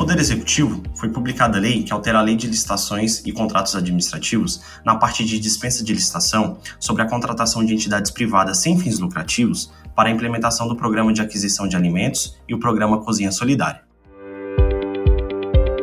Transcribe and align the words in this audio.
Poder 0.00 0.18
Executivo, 0.18 0.82
foi 0.94 1.10
publicada 1.10 1.58
a 1.58 1.60
lei 1.60 1.82
que 1.82 1.92
altera 1.92 2.20
a 2.20 2.22
Lei 2.22 2.34
de 2.34 2.46
Licitações 2.46 3.20
e 3.26 3.32
Contratos 3.32 3.76
Administrativos 3.76 4.62
na 4.82 4.96
parte 4.96 5.22
de 5.26 5.38
dispensa 5.38 5.84
de 5.84 5.92
licitação 5.92 6.56
sobre 6.78 7.02
a 7.02 7.06
contratação 7.06 7.62
de 7.62 7.74
entidades 7.74 8.10
privadas 8.10 8.56
sem 8.56 8.78
fins 8.78 8.98
lucrativos 8.98 9.70
para 9.94 10.08
a 10.08 10.12
implementação 10.12 10.66
do 10.66 10.74
Programa 10.74 11.12
de 11.12 11.20
Aquisição 11.20 11.68
de 11.68 11.76
Alimentos 11.76 12.34
e 12.48 12.54
o 12.54 12.58
Programa 12.58 13.02
Cozinha 13.02 13.30
Solidária. 13.30 13.82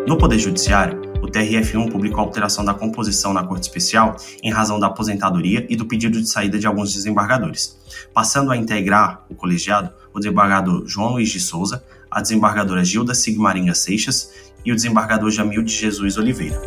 No 0.08 0.17
Poder 0.17 0.39
Judiciário, 0.39 0.99
o 1.22 1.27
TRF1 1.27 1.91
publicou 1.91 2.22
a 2.22 2.23
alteração 2.23 2.66
da 2.66 2.73
composição 2.73 3.34
na 3.34 3.44
Corte 3.44 3.63
Especial 3.63 4.17
em 4.41 4.49
razão 4.49 4.80
da 4.80 4.88
aposentadoria 4.88 5.67
e 5.70 5.75
do 5.75 5.86
pedido 5.86 6.20
de 6.20 6.27
saída 6.27 6.58
de 6.58 6.66
alguns 6.66 6.91
desembargadores, 6.91 7.77
passando 8.16 8.52
a 8.52 8.58
integrar 8.58 9.23
o 9.30 9.36
colegiado 9.36 9.91
o 10.11 10.20
desembargador 10.20 10.84
João 10.88 11.11
Luiz 11.11 11.30
de 11.30 11.39
Souza, 11.39 11.84
a 12.17 12.21
desembargadora 12.21 12.84
Gilda 12.84 13.13
Sigmaringa 13.13 13.76
Seixas 13.76 14.31
e 14.66 14.71
o 14.71 14.75
desembargador 14.75 15.30
Jamil 15.30 15.62
de 15.62 15.71
Jesus 15.71 16.17
Oliveira. 16.17 16.59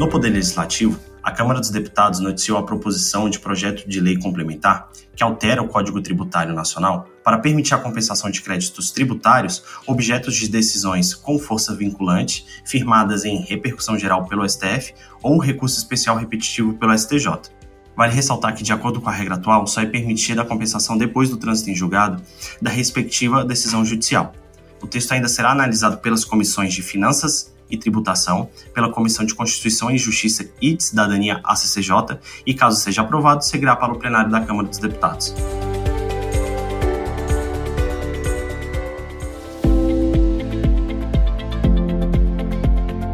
No 0.00 0.08
Poder 0.08 0.30
Legislativo, 0.30 0.98
a 1.22 1.30
Câmara 1.30 1.60
dos 1.60 1.68
Deputados 1.68 2.20
noticiou 2.20 2.56
a 2.56 2.62
proposição 2.62 3.28
de 3.28 3.38
projeto 3.38 3.86
de 3.86 4.00
lei 4.00 4.18
complementar 4.18 4.88
que 5.14 5.22
altera 5.22 5.62
o 5.62 5.68
Código 5.68 6.00
Tributário 6.00 6.54
Nacional 6.54 7.06
para 7.22 7.38
permitir 7.38 7.74
a 7.74 7.78
compensação 7.78 8.30
de 8.30 8.40
créditos 8.40 8.90
tributários 8.90 9.62
objetos 9.86 10.34
de 10.34 10.48
decisões 10.48 11.14
com 11.14 11.38
força 11.38 11.74
vinculante, 11.74 12.46
firmadas 12.64 13.26
em 13.26 13.42
repercussão 13.42 13.98
geral 13.98 14.24
pelo 14.26 14.48
STF 14.48 14.94
ou 15.22 15.38
recurso 15.38 15.76
especial 15.76 16.16
repetitivo 16.16 16.72
pelo 16.78 16.96
STJ. 16.96 17.28
Vale 17.96 18.12
ressaltar 18.12 18.54
que, 18.54 18.62
de 18.62 18.72
acordo 18.72 19.00
com 19.00 19.08
a 19.08 19.12
regra 19.12 19.34
atual, 19.34 19.66
só 19.66 19.80
é 19.80 19.86
permitida 19.86 20.42
a 20.42 20.44
compensação 20.44 20.96
depois 20.96 21.30
do 21.30 21.36
trânsito 21.36 21.70
em 21.70 21.74
julgado 21.74 22.22
da 22.60 22.70
respectiva 22.70 23.44
decisão 23.44 23.84
judicial. 23.84 24.32
O 24.82 24.86
texto 24.86 25.12
ainda 25.12 25.28
será 25.28 25.50
analisado 25.52 25.98
pelas 25.98 26.24
comissões 26.24 26.74
de 26.74 26.82
Finanças 26.82 27.54
e 27.70 27.76
Tributação, 27.78 28.50
pela 28.74 28.90
Comissão 28.90 29.24
de 29.24 29.34
Constituição 29.34 29.90
e 29.90 29.96
Justiça 29.96 30.48
e 30.60 30.76
de 30.76 30.82
Cidadania, 30.82 31.40
ACCJ, 31.44 32.18
e, 32.44 32.52
caso 32.52 32.78
seja 32.78 33.02
aprovado, 33.02 33.44
seguirá 33.44 33.74
para 33.74 33.92
o 33.92 33.98
plenário 33.98 34.30
da 34.30 34.40
Câmara 34.40 34.68
dos 34.68 34.78
Deputados. 34.78 35.34